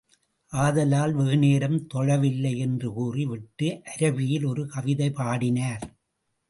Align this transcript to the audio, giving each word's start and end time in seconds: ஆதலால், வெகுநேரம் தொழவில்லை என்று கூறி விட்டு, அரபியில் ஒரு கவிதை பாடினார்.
ஆதலால், 0.53 1.13
வெகுநேரம் 1.13 1.87
தொழவில்லை 1.93 2.57
என்று 2.57 2.93
கூறி 2.93 3.25
விட்டு, 3.25 3.81
அரபியில் 3.93 4.45
ஒரு 4.45 4.65
கவிதை 4.67 5.11
பாடினார். 5.11 5.85